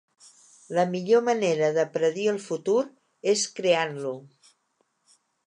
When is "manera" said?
1.27-1.69